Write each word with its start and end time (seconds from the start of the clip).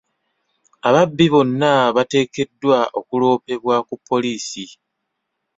Ababbi 0.87 1.25
bonna 1.33 1.71
bateekeddwa 1.95 2.77
okuloopebwa 2.99 3.75
ku 3.87 3.95
poliisi. 4.07 4.65